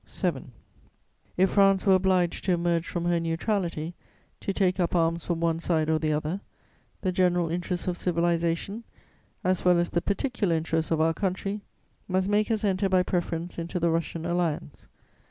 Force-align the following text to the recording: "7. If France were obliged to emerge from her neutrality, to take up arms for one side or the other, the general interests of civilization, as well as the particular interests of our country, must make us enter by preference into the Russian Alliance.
"7. 0.07 0.51
If 1.37 1.51
France 1.51 1.85
were 1.85 1.93
obliged 1.93 2.43
to 2.45 2.53
emerge 2.53 2.87
from 2.87 3.05
her 3.05 3.19
neutrality, 3.19 3.93
to 4.39 4.51
take 4.51 4.79
up 4.79 4.95
arms 4.95 5.25
for 5.25 5.35
one 5.35 5.59
side 5.59 5.91
or 5.91 5.99
the 5.99 6.11
other, 6.11 6.41
the 7.01 7.11
general 7.11 7.51
interests 7.51 7.85
of 7.85 7.99
civilization, 7.99 8.83
as 9.43 9.63
well 9.63 9.77
as 9.77 9.91
the 9.91 10.01
particular 10.01 10.55
interests 10.55 10.89
of 10.89 11.01
our 11.01 11.13
country, 11.13 11.61
must 12.07 12.29
make 12.29 12.49
us 12.49 12.63
enter 12.63 12.89
by 12.89 13.03
preference 13.03 13.59
into 13.59 13.79
the 13.79 13.91
Russian 13.91 14.25
Alliance. 14.25 14.87